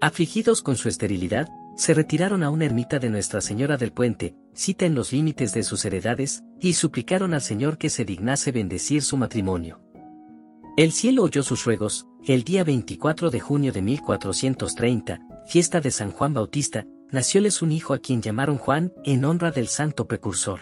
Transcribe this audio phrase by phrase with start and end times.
[0.01, 4.87] Afligidos con su esterilidad, se retiraron a una ermita de Nuestra Señora del Puente, cita
[4.87, 9.17] en los límites de sus heredades, y suplicaron al Señor que se dignase bendecir su
[9.17, 9.81] matrimonio.
[10.77, 16.11] El cielo oyó sus ruegos, el día 24 de junio de 1430, fiesta de San
[16.11, 20.59] Juan Bautista, nacióles un hijo a quien llamaron Juan, en honra del santo precursor.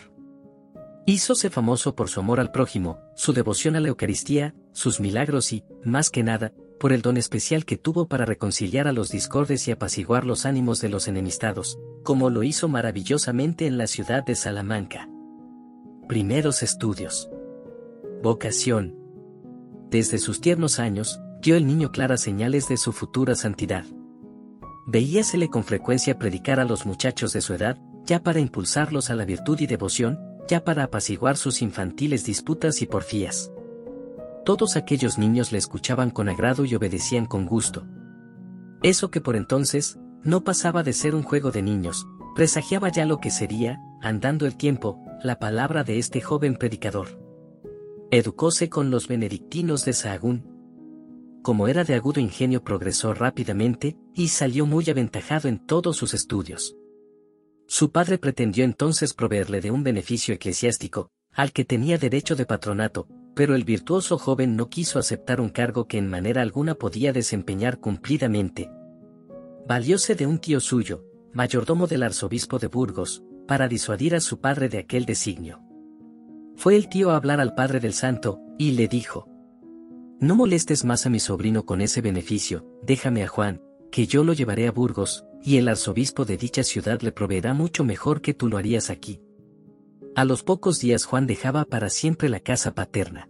[1.06, 5.66] Hízose famoso por su amor al prójimo, su devoción a la Eucaristía, sus milagros y,
[5.84, 9.72] más que nada, por el don especial que tuvo para reconciliar a los discordes y
[9.72, 15.10] apaciguar los ánimos de los enemistados, como lo hizo maravillosamente en la ciudad de Salamanca.
[16.08, 17.30] Primeros estudios.
[18.22, 18.96] Vocación.
[19.90, 23.86] Desde sus tiernos años, dio el niño claras señales de su futura santidad.
[24.86, 29.26] Veíasele con frecuencia predicar a los muchachos de su edad, ya para impulsarlos a la
[29.26, 33.52] virtud y devoción, ya para apaciguar sus infantiles disputas y porfías.
[34.46, 37.88] Todos aquellos niños le escuchaban con agrado y obedecían con gusto.
[38.82, 43.20] Eso que por entonces, no pasaba de ser un juego de niños, presagiaba ya lo
[43.20, 47.20] que sería, andando el tiempo, la palabra de este joven predicador.
[48.12, 50.53] Educóse con los benedictinos de Sahagún.
[51.44, 56.78] Como era de agudo ingenio progresó rápidamente, y salió muy aventajado en todos sus estudios.
[57.68, 63.08] Su padre pretendió entonces proveerle de un beneficio eclesiástico, al que tenía derecho de patronato,
[63.36, 67.80] pero el virtuoso joven no quiso aceptar un cargo que en manera alguna podía desempeñar
[67.80, 68.70] cumplidamente.
[69.68, 74.70] Valióse de un tío suyo, mayordomo del arzobispo de Burgos, para disuadir a su padre
[74.70, 75.62] de aquel designio.
[76.56, 79.28] Fue el tío a hablar al padre del santo, y le dijo,
[80.24, 83.62] No molestes más a mi sobrino con ese beneficio, déjame a Juan,
[83.92, 87.84] que yo lo llevaré a Burgos, y el arzobispo de dicha ciudad le proveerá mucho
[87.84, 89.20] mejor que tú lo harías aquí.
[90.16, 93.28] A los pocos días Juan dejaba para siempre la casa paterna.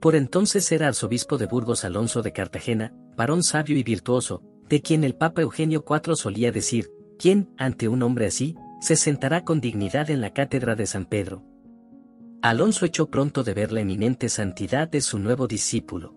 [0.00, 5.04] Por entonces era arzobispo de Burgos Alonso de Cartagena, varón sabio y virtuoso, de quien
[5.04, 10.08] el Papa Eugenio IV solía decir, ¿quién, ante un hombre así, se sentará con dignidad
[10.08, 11.44] en la cátedra de San Pedro?
[12.42, 16.14] Alonso echó pronto de ver la eminente santidad de su nuevo discípulo.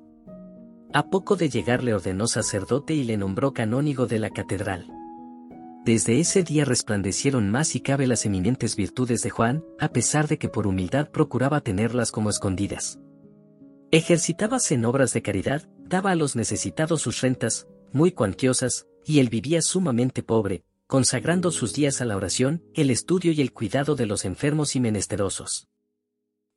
[0.94, 4.88] A poco de llegar le ordenó sacerdote y le nombró canónigo de la catedral.
[5.84, 10.38] Desde ese día resplandecieron más y cabe las eminentes virtudes de Juan, a pesar de
[10.38, 13.00] que por humildad procuraba tenerlas como escondidas.
[13.92, 19.28] Ejercitábase en obras de caridad, daba a los necesitados sus rentas, muy cuantiosas, y él
[19.28, 24.06] vivía sumamente pobre, consagrando sus días a la oración, el estudio y el cuidado de
[24.06, 25.68] los enfermos y menesterosos.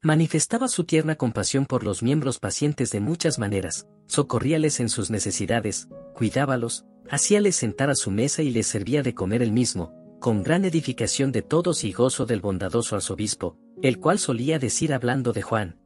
[0.03, 5.89] Manifestaba su tierna compasión por los miembros pacientes de muchas maneras, socorríales en sus necesidades,
[6.15, 10.65] cuidábalos, hacíales sentar a su mesa y les servía de comer el mismo, con gran
[10.65, 15.81] edificación de todos y gozo del bondadoso arzobispo, el cual solía decir hablando de Juan.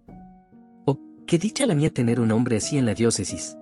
[0.87, 3.57] Oh, qué dicha la mía tener un hombre así en la diócesis.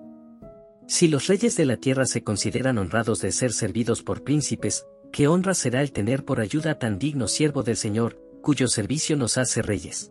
[0.86, 5.28] Si los reyes de la tierra se consideran honrados de ser servidos por príncipes, qué
[5.28, 9.60] honra será el tener por ayuda tan digno siervo del Señor, cuyo servicio nos hace
[9.60, 10.10] reyes.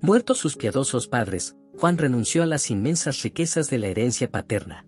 [0.00, 4.86] Muertos sus piadosos padres, Juan renunció a las inmensas riquezas de la herencia paterna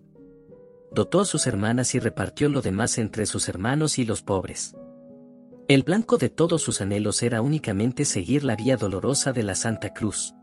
[0.91, 4.75] dotó a sus hermanas y repartió lo demás entre sus hermanos y los pobres.
[5.67, 9.93] El blanco de todos sus anhelos era únicamente seguir la vía dolorosa de la Santa
[9.93, 10.33] Cruz.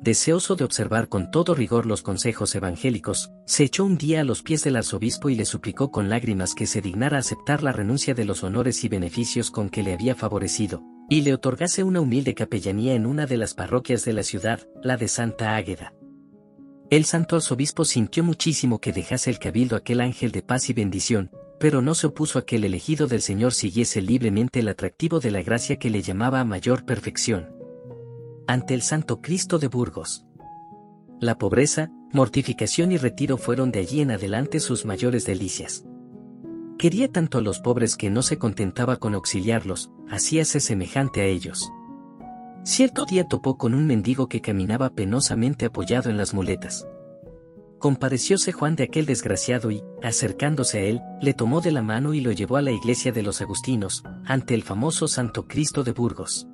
[0.00, 4.42] Deseoso de observar con todo rigor los consejos evangélicos, se echó un día a los
[4.42, 8.24] pies del arzobispo y le suplicó con lágrimas que se dignara aceptar la renuncia de
[8.24, 12.94] los honores y beneficios con que le había favorecido, y le otorgase una humilde capellanía
[12.94, 15.94] en una de las parroquias de la ciudad, la de Santa Águeda.
[16.90, 21.30] El santo arzobispo sintió muchísimo que dejase el cabildo aquel ángel de paz y bendición,
[21.58, 25.30] pero no se opuso a que el elegido del Señor siguiese libremente el atractivo de
[25.30, 27.48] la gracia que le llamaba a mayor perfección.
[28.46, 30.26] Ante el Santo Cristo de Burgos.
[31.20, 35.84] La pobreza, mortificación y retiro fueron de allí en adelante sus mayores delicias.
[36.78, 41.72] Quería tanto a los pobres que no se contentaba con auxiliarlos, hacíase semejante a ellos.
[42.64, 46.86] Cierto día topó con un mendigo que caminaba penosamente apoyado en las muletas.
[47.78, 52.20] Comparecióse Juan de aquel desgraciado y, acercándose a él, le tomó de la mano y
[52.20, 56.46] lo llevó a la iglesia de los Agustinos, ante el famoso Santo Cristo de Burgos.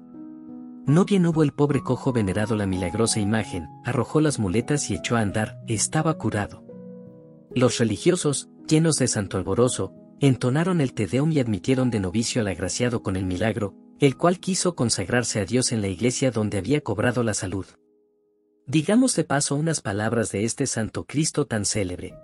[0.87, 5.17] No bien hubo el pobre cojo venerado la milagrosa imagen, arrojó las muletas y echó
[5.17, 6.65] a andar, estaba curado.
[7.55, 9.95] Los religiosos, llenos de santo alborozo,
[10.29, 14.39] entonaron el Te Deum y admitieron de novicio al agraciado con el milagro, el cual
[14.39, 17.67] quiso consagrarse a Dios en la iglesia donde había cobrado la salud.
[18.65, 22.15] Digamos de paso unas palabras de este santo Cristo tan célebre.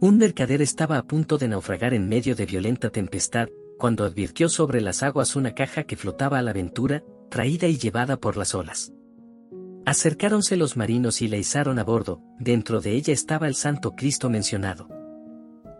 [0.00, 4.80] Un mercader estaba a punto de naufragar en medio de violenta tempestad, cuando advirtió sobre
[4.80, 8.92] las aguas una caja que flotaba a la aventura, traída y llevada por las olas.
[9.86, 14.30] Acercáronse los marinos y la izaron a bordo, dentro de ella estaba el santo Cristo
[14.30, 14.88] mencionado.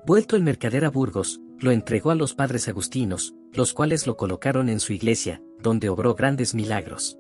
[0.07, 4.69] Vuelto el mercader a Burgos, lo entregó a los padres agustinos, los cuales lo colocaron
[4.69, 7.19] en su iglesia, donde obró grandes milagros.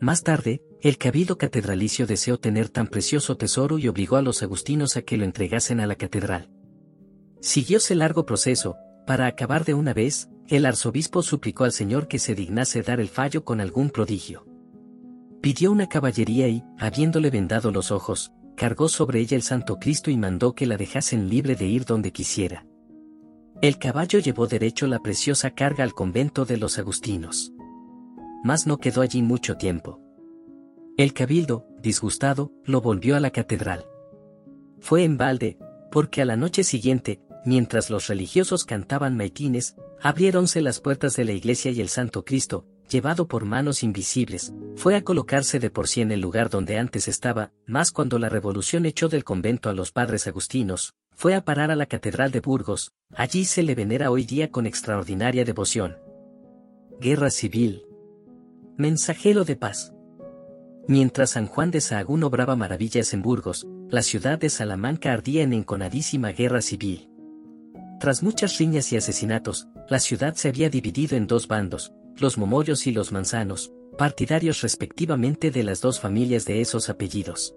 [0.00, 4.96] Más tarde, el cabildo catedralicio deseó tener tan precioso tesoro y obligó a los agustinos
[4.96, 6.50] a que lo entregasen a la catedral.
[7.40, 8.76] Siguióse largo proceso,
[9.06, 13.08] para acabar de una vez, el arzobispo suplicó al Señor que se dignase dar el
[13.08, 14.46] fallo con algún prodigio.
[15.40, 20.16] Pidió una caballería y, habiéndole vendado los ojos, cargó sobre ella el Santo Cristo y
[20.16, 22.66] mandó que la dejasen libre de ir donde quisiera.
[23.60, 27.52] El caballo llevó derecho la preciosa carga al convento de los agustinos.
[28.42, 30.00] Mas no quedó allí mucho tiempo.
[30.96, 33.86] El cabildo, disgustado, lo volvió a la catedral.
[34.80, 35.58] Fue en balde,
[35.90, 41.32] porque a la noche siguiente, mientras los religiosos cantaban maitines, abriéronse las puertas de la
[41.32, 46.00] iglesia y el Santo Cristo, llevado por manos invisibles, fue a colocarse de por sí
[46.00, 49.92] en el lugar donde antes estaba, más cuando la revolución echó del convento a los
[49.92, 54.24] padres agustinos, fue a parar a la Catedral de Burgos, allí se le venera hoy
[54.24, 55.96] día con extraordinaria devoción.
[57.00, 57.84] Guerra Civil.
[58.76, 59.92] Mensajero de paz.
[60.86, 65.52] Mientras San Juan de Sahagún obraba maravillas en Burgos, la ciudad de Salamanca ardía en
[65.52, 67.08] enconadísima guerra civil.
[68.00, 72.86] Tras muchas riñas y asesinatos, la ciudad se había dividido en dos bandos, los momollos
[72.86, 77.54] y los manzanos, partidarios respectivamente de las dos familias de esos apellidos.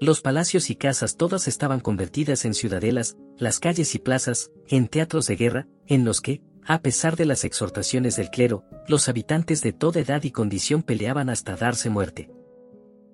[0.00, 5.26] Los palacios y casas todas estaban convertidas en ciudadelas, las calles y plazas, en teatros
[5.26, 9.72] de guerra, en los que, a pesar de las exhortaciones del clero, los habitantes de
[9.72, 12.30] toda edad y condición peleaban hasta darse muerte.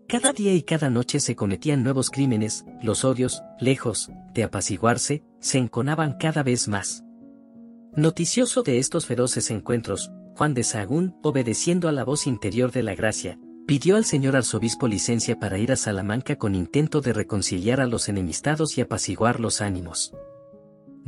[0.07, 5.59] Cada día y cada noche se cometían nuevos crímenes, los odios, lejos de apaciguarse, se
[5.59, 7.03] enconaban cada vez más.
[7.97, 12.95] Noticioso de estos feroces encuentros, Juan de Sahagún, obedeciendo a la voz interior de la
[12.95, 17.87] gracia, pidió al señor arzobispo licencia para ir a Salamanca con intento de reconciliar a
[17.87, 20.13] los enemistados y apaciguar los ánimos.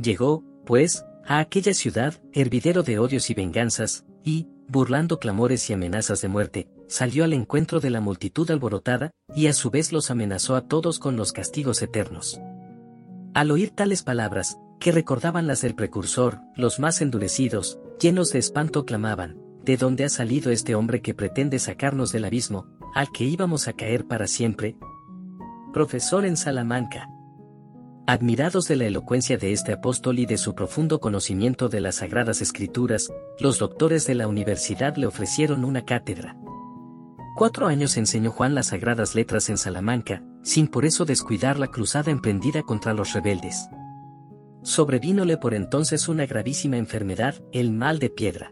[0.01, 6.21] Llegó, pues, a aquella ciudad, hervidero de odios y venganzas, y, burlando clamores y amenazas
[6.21, 10.55] de muerte, salió al encuentro de la multitud alborotada, y a su vez los amenazó
[10.55, 12.39] a todos con los castigos eternos.
[13.33, 18.85] Al oír tales palabras, que recordaban las del precursor, los más endurecidos, llenos de espanto
[18.85, 23.67] clamaban, ¿de dónde ha salido este hombre que pretende sacarnos del abismo, al que íbamos
[23.67, 24.77] a caer para siempre?
[25.73, 27.09] Profesor en Salamanca.
[28.05, 32.41] Admirados de la elocuencia de este apóstol y de su profundo conocimiento de las sagradas
[32.41, 36.37] escrituras, los doctores de la universidad le ofrecieron una cátedra.
[37.35, 42.09] Cuatro años enseñó Juan las sagradas letras en Salamanca, sin por eso descuidar la cruzada
[42.09, 43.67] emprendida contra los rebeldes.
[44.67, 48.51] Sobrevínole por entonces una gravísima enfermedad, el mal de piedra.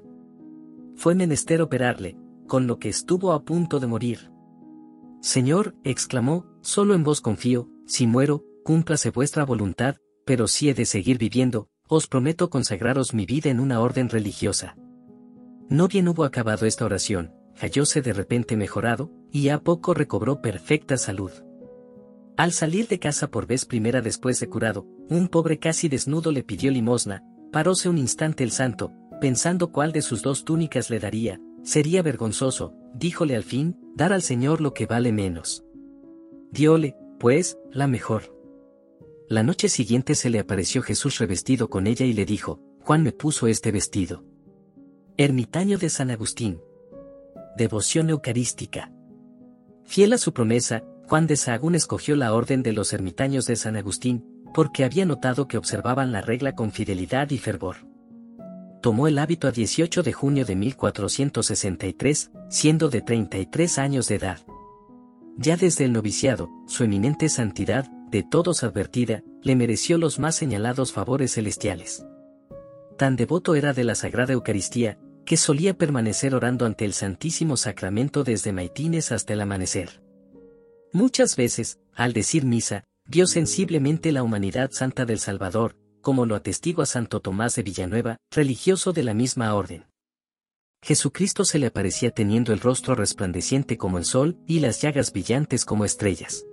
[0.95, 2.17] Fue menester operarle,
[2.47, 4.31] con lo que estuvo a punto de morir.
[5.19, 10.85] Señor, exclamó, solo en vos confío, si muero, cúmplase vuestra voluntad, pero si he de
[10.85, 14.77] seguir viviendo, os prometo consagraros mi vida en una orden religiosa.
[15.67, 20.95] No bien hubo acabado esta oración, hallóse de repente mejorado, y a poco recobró perfecta
[20.95, 21.31] salud.
[22.37, 26.43] Al salir de casa por vez primera después de curado, un pobre casi desnudo le
[26.43, 31.39] pidió limosna, paróse un instante el santo, pensando cuál de sus dos túnicas le daría,
[31.63, 35.63] sería vergonzoso, díjole al fin, dar al Señor lo que vale menos.
[36.51, 38.35] Diole, pues, la mejor.
[39.27, 43.11] La noche siguiente se le apareció Jesús revestido con ella y le dijo, Juan me
[43.11, 44.23] puso este vestido.
[45.17, 46.59] Ermitaño de San Agustín.
[47.57, 48.91] Devoción Eucarística.
[49.83, 53.75] Fiel a su promesa, Juan de Sahagún escogió la orden de los ermitaños de San
[53.75, 57.75] Agustín, porque había notado que observaban la regla con fidelidad y fervor.
[58.81, 64.39] Tomó el hábito a 18 de junio de 1463, siendo de 33 años de edad.
[65.35, 70.93] Ya desde el noviciado, su eminente santidad, de todos advertida, le mereció los más señalados
[70.93, 72.05] favores celestiales.
[72.97, 78.23] Tan devoto era de la Sagrada Eucaristía, que solía permanecer orando ante el Santísimo Sacramento
[78.23, 80.01] desde maitines hasta el amanecer.
[80.93, 86.85] Muchas veces, al decir misa, vio sensiblemente la humanidad santa del Salvador, como lo atestigua
[86.85, 89.85] Santo Tomás de Villanueva, religioso de la misma orden.
[90.81, 95.65] Jesucristo se le aparecía teniendo el rostro resplandeciente como el sol y las llagas brillantes
[95.65, 96.45] como estrellas.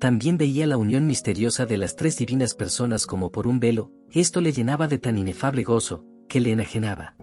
[0.00, 4.40] También veía la unión misteriosa de las tres divinas personas como por un velo, esto
[4.40, 7.14] le llenaba de tan inefable gozo, que le enajenaba.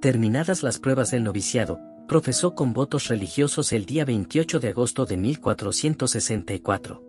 [0.00, 5.16] Terminadas las pruebas del noviciado, profesó con votos religiosos el día 28 de agosto de
[5.16, 7.05] 1464.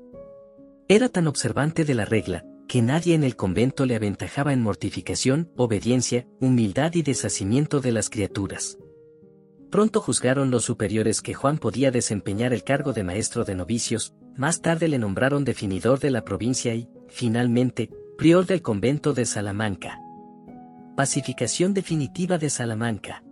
[0.89, 5.51] Era tan observante de la regla, que nadie en el convento le aventajaba en mortificación,
[5.57, 8.77] obediencia, humildad y deshacimiento de las criaturas.
[9.69, 14.61] Pronto juzgaron los superiores que Juan podía desempeñar el cargo de maestro de novicios, más
[14.61, 19.99] tarde le nombraron definidor de la provincia y, finalmente, prior del convento de Salamanca.
[20.95, 23.23] Pacificación definitiva de Salamanca.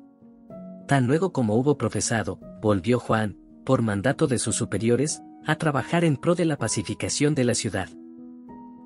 [0.88, 6.18] Tan luego como hubo profesado, volvió Juan, por mandato de sus superiores, a trabajar en
[6.18, 7.90] pro de la pacificación de la ciudad.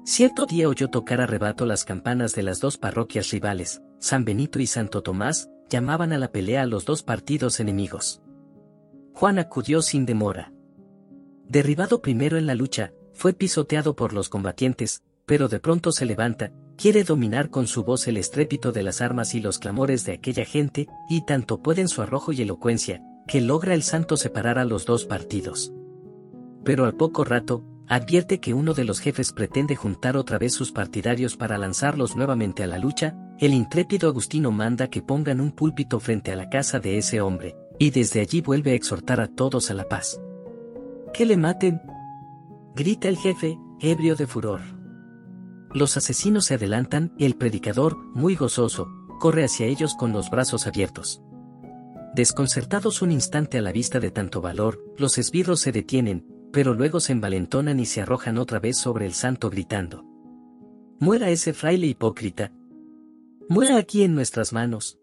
[0.05, 4.59] Cierto día oyó tocar a rebato las campanas de las dos parroquias rivales, San Benito
[4.59, 8.21] y Santo Tomás, llamaban a la pelea a los dos partidos enemigos.
[9.13, 10.51] Juan acudió sin demora.
[11.47, 16.51] Derribado primero en la lucha, fue pisoteado por los combatientes, pero de pronto se levanta,
[16.75, 20.45] quiere dominar con su voz el estrépito de las armas y los clamores de aquella
[20.45, 24.85] gente, y tanto pueden su arrojo y elocuencia, que logra el santo separar a los
[24.85, 25.71] dos partidos.
[26.69, 30.71] Pero al poco rato, advierte que uno de los jefes pretende juntar otra vez sus
[30.71, 35.99] partidarios para lanzarlos nuevamente a la lucha, el intrépido Agustino manda que pongan un púlpito
[35.99, 39.71] frente a la casa de ese hombre, y desde allí vuelve a exhortar a todos
[39.71, 40.21] a la paz.
[41.11, 41.81] ¡Que le maten!
[42.75, 44.61] grita el jefe, ebrio de furor.
[45.73, 48.87] Los asesinos se adelantan y el predicador, muy gozoso,
[49.19, 51.23] corre hacia ellos con los brazos abiertos.
[52.13, 56.99] Desconcertados un instante a la vista de tanto valor, los esbirros se detienen, pero luego
[56.99, 60.03] se envalentonan y se arrojan otra vez sobre el santo gritando.
[60.99, 62.51] Muera ese fraile hipócrita.
[63.47, 64.99] Muera aquí en nuestras manos.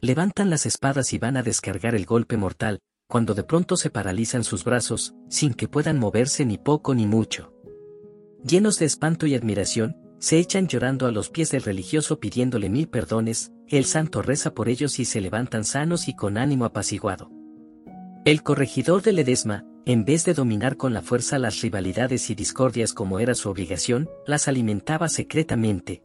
[0.00, 4.42] Levantan las espadas y van a descargar el golpe mortal, cuando de pronto se paralizan
[4.42, 7.52] sus brazos, sin que puedan moverse ni poco ni mucho.
[8.44, 12.88] Llenos de espanto y admiración, se echan llorando a los pies del religioso pidiéndole mil
[12.88, 17.30] perdones, el santo reza por ellos y se levantan sanos y con ánimo apaciguado.
[18.24, 22.92] El corregidor de Ledesma, en vez de dominar con la fuerza las rivalidades y discordias
[22.92, 26.02] como era su obligación, las alimentaba secretamente.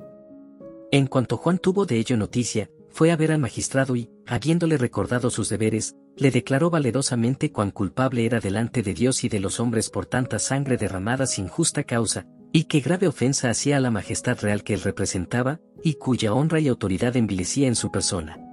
[0.92, 5.30] En cuanto Juan tuvo de ello noticia, fue a ver al magistrado y, habiéndole recordado
[5.30, 9.90] sus deberes, le declaró valerosamente cuán culpable era delante de Dios y de los hombres
[9.92, 14.40] por tanta sangre derramada sin justa causa, y qué grave ofensa hacía a la majestad
[14.42, 18.47] real que él representaba, y cuya honra y autoridad envilecía en su persona.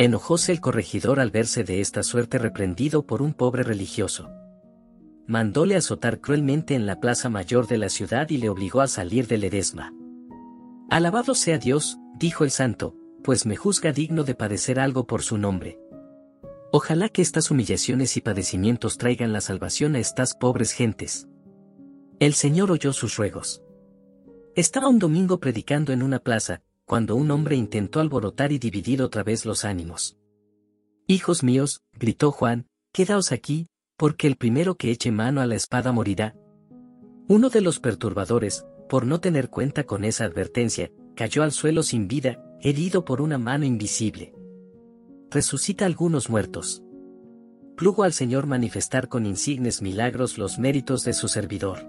[0.00, 4.30] Enojóse el corregidor al verse de esta suerte reprendido por un pobre religioso.
[5.26, 9.26] Mandóle azotar cruelmente en la plaza mayor de la ciudad y le obligó a salir
[9.26, 9.92] del Edesma.
[10.88, 15.36] Alabado sea Dios, dijo el santo, pues me juzga digno de padecer algo por su
[15.36, 15.78] nombre.
[16.72, 21.28] Ojalá que estas humillaciones y padecimientos traigan la salvación a estas pobres gentes.
[22.20, 23.62] El Señor oyó sus ruegos.
[24.56, 29.22] Estaba un domingo predicando en una plaza, cuando un hombre intentó alborotar y dividir otra
[29.22, 30.18] vez los ánimos.
[31.06, 35.92] Hijos míos, gritó Juan, quedaos aquí, porque el primero que eche mano a la espada
[35.92, 36.34] morirá.
[37.28, 42.08] Uno de los perturbadores, por no tener cuenta con esa advertencia, cayó al suelo sin
[42.08, 44.34] vida, herido por una mano invisible
[45.30, 46.82] resucita algunos muertos.
[47.76, 51.88] Plugo al Señor manifestar con insignes milagros los méritos de su servidor.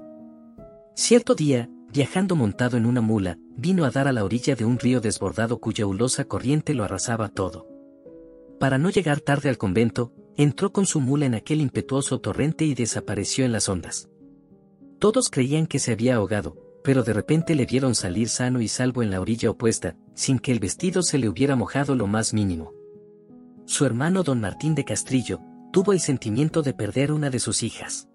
[0.96, 4.80] Cierto día, viajando montado en una mula, vino a dar a la orilla de un
[4.80, 7.68] río desbordado cuya hulosa corriente lo arrasaba todo.
[8.60, 12.74] Para no llegar tarde al convento, entró con su mula en aquel impetuoso torrente y
[12.74, 14.10] desapareció en las ondas.
[15.00, 19.04] Todos creían que se había ahogado, pero de repente le vieron salir sano y salvo
[19.04, 22.74] en la orilla opuesta, sin que el vestido se le hubiera mojado lo más mínimo
[23.72, 25.40] su hermano don Martín de Castrillo,
[25.72, 28.10] tuvo el sentimiento de perder una de sus hijas.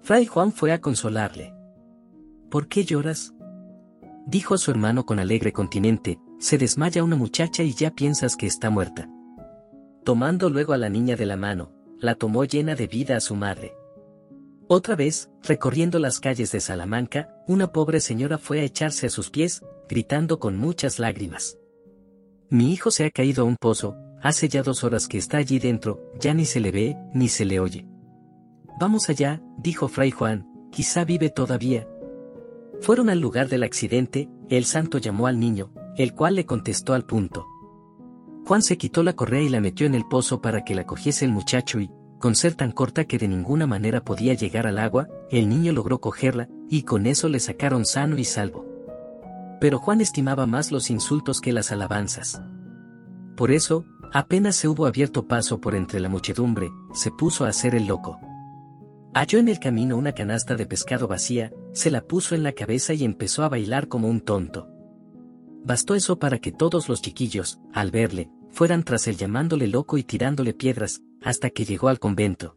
[0.00, 1.52] Fray Juan fue a consolarle.
[2.50, 3.31] ¿Por qué lloras?
[4.26, 8.46] Dijo a su hermano con alegre continente, se desmaya una muchacha y ya piensas que
[8.46, 9.08] está muerta.
[10.04, 13.34] Tomando luego a la niña de la mano, la tomó llena de vida a su
[13.36, 13.74] madre.
[14.68, 19.30] Otra vez, recorriendo las calles de Salamanca, una pobre señora fue a echarse a sus
[19.30, 21.58] pies, gritando con muchas lágrimas.
[22.48, 25.58] Mi hijo se ha caído a un pozo, Hace ya dos horas que está allí
[25.58, 27.88] dentro, ya ni se le ve, ni se le oye.
[28.78, 31.88] Vamos allá, dijo Fray Juan, quizá vive todavía.
[32.82, 37.04] Fueron al lugar del accidente, el santo llamó al niño, el cual le contestó al
[37.04, 37.46] punto.
[38.44, 41.24] Juan se quitó la correa y la metió en el pozo para que la cogiese
[41.24, 45.06] el muchacho y, con ser tan corta que de ninguna manera podía llegar al agua,
[45.30, 48.66] el niño logró cogerla, y con eso le sacaron sano y salvo.
[49.60, 52.42] Pero Juan estimaba más los insultos que las alabanzas.
[53.36, 57.76] Por eso, apenas se hubo abierto paso por entre la muchedumbre, se puso a hacer
[57.76, 58.18] el loco.
[59.14, 62.94] Halló en el camino una canasta de pescado vacía, se la puso en la cabeza
[62.94, 64.68] y empezó a bailar como un tonto.
[65.64, 70.02] Bastó eso para que todos los chiquillos, al verle, fueran tras él llamándole loco y
[70.02, 72.56] tirándole piedras, hasta que llegó al convento.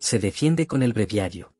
[0.00, 1.54] Se defiende con el breviario.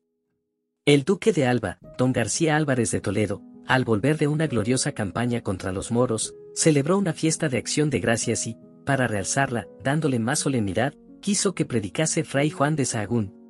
[0.85, 5.41] El duque de Alba, don García Álvarez de Toledo, al volver de una gloriosa campaña
[5.41, 10.39] contra los moros, celebró una fiesta de acción de gracias y, para realzarla, dándole más
[10.39, 13.42] solemnidad, quiso que predicase Fray Juan de Sahagún.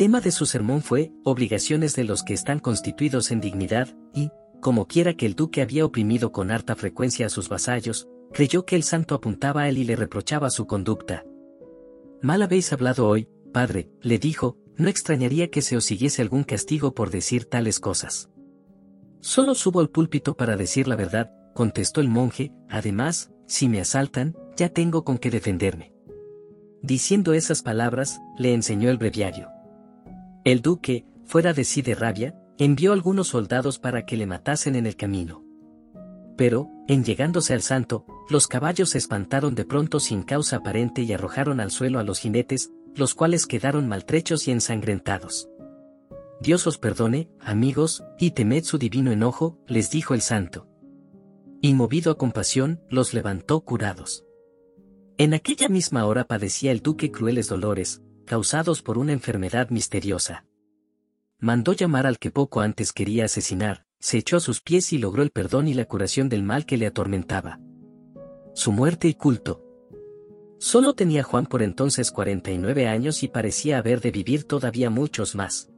[0.00, 4.30] Tema de su sermón fue, obligaciones de los que están constituidos en dignidad, y,
[4.62, 8.76] como quiera que el duque había oprimido con harta frecuencia a sus vasallos, creyó que
[8.76, 11.26] el santo apuntaba a él y le reprochaba su conducta.
[12.22, 16.94] Mal habéis hablado hoy, padre, le dijo, no extrañaría que se os siguiese algún castigo
[16.94, 18.30] por decir tales cosas.
[19.20, 24.34] Solo subo al púlpito para decir la verdad, contestó el monje, además, si me asaltan,
[24.56, 25.92] ya tengo con qué defenderme.
[26.80, 29.59] Diciendo esas palabras, le enseñó el breviario.
[30.44, 34.86] El duque, fuera de sí de rabia, envió algunos soldados para que le matasen en
[34.86, 35.44] el camino.
[36.36, 41.12] Pero, en llegándose al santo, los caballos se espantaron de pronto sin causa aparente y
[41.12, 45.50] arrojaron al suelo a los jinetes, los cuales quedaron maltrechos y ensangrentados.
[46.40, 50.66] Dios os perdone, amigos, y temed su divino enojo, les dijo el santo.
[51.60, 54.24] Y movido a compasión, los levantó curados.
[55.18, 60.44] En aquella misma hora padecía el duque crueles dolores, causados por una enfermedad misteriosa.
[61.40, 65.24] Mandó llamar al que poco antes quería asesinar, se echó a sus pies y logró
[65.24, 67.58] el perdón y la curación del mal que le atormentaba.
[68.54, 69.64] Su muerte y culto.
[70.60, 75.68] Solo tenía Juan por entonces 49 años y parecía haber de vivir todavía muchos más.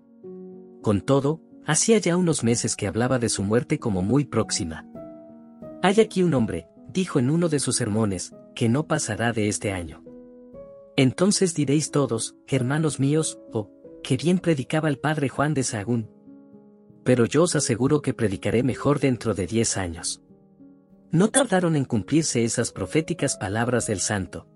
[0.82, 4.87] Con todo, hacía ya unos meses que hablaba de su muerte como muy próxima.
[5.82, 9.73] Hay aquí un hombre, dijo en uno de sus sermones, que no pasará de este
[9.73, 10.04] año.
[10.96, 13.71] Entonces diréis todos, hermanos míos, oh,
[14.02, 16.10] que bien predicaba el padre Juan de Sahagún.
[17.04, 20.23] Pero yo os aseguro que predicaré mejor dentro de diez años.
[21.10, 24.49] No tardaron en cumplirse esas proféticas palabras del santo.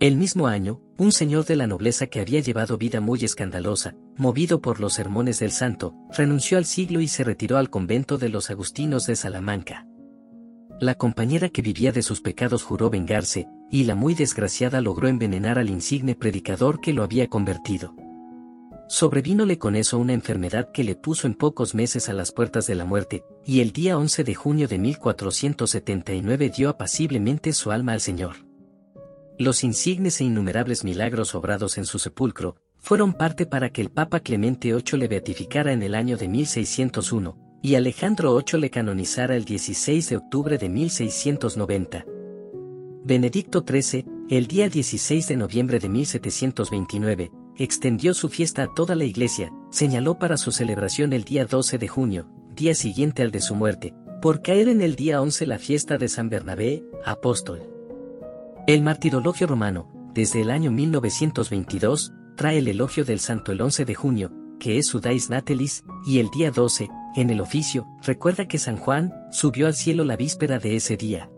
[0.00, 4.60] El mismo año, un señor de la nobleza que había llevado vida muy escandalosa, movido
[4.60, 8.50] por los sermones del santo, renunció al siglo y se retiró al convento de los
[8.50, 9.86] agustinos de Salamanca.
[10.80, 15.58] La compañera que vivía de sus pecados juró vengarse, y la muy desgraciada logró envenenar
[15.58, 17.94] al insigne predicador que lo había convertido.
[18.88, 22.74] Sobrevínole con eso una enfermedad que le puso en pocos meses a las puertas de
[22.74, 28.00] la muerte, y el día 11 de junio de 1479 dio apaciblemente su alma al
[28.00, 28.36] Señor.
[29.38, 34.20] Los insignes e innumerables milagros obrados en su sepulcro, fueron parte para que el Papa
[34.20, 39.44] Clemente VIII le beatificara en el año de 1601, y Alejandro VIII le canonizara el
[39.44, 42.06] 16 de octubre de 1690.
[43.08, 49.04] Benedicto XIII, el día 16 de noviembre de 1729, extendió su fiesta a toda la
[49.04, 53.54] iglesia, señaló para su celebración el día 12 de junio, día siguiente al de su
[53.54, 57.62] muerte, por caer en el día 11 la fiesta de San Bernabé, apóstol.
[58.66, 63.94] El martirologio romano, desde el año 1922, trae el elogio del santo el 11 de
[63.94, 68.58] junio, que es su Dais Natalis, y el día 12, en el oficio, recuerda que
[68.58, 71.30] San Juan subió al cielo la víspera de ese día.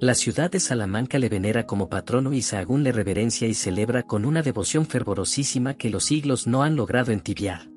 [0.00, 4.24] La ciudad de Salamanca le venera como patrono y Sahagún le reverencia y celebra con
[4.24, 7.70] una devoción fervorosísima que los siglos no han logrado entibiar.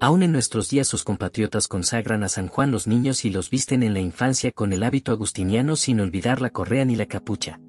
[0.00, 3.84] Aún en nuestros días sus compatriotas consagran a San Juan los niños y los visten
[3.84, 7.60] en la infancia con el hábito agustiniano sin olvidar la correa ni la capucha.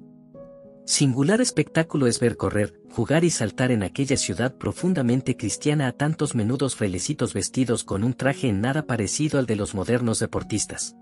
[0.84, 6.34] Singular espectáculo es ver correr, jugar y saltar en aquella ciudad profundamente cristiana a tantos
[6.34, 10.96] menudos frailecitos vestidos con un traje en nada parecido al de los modernos deportistas.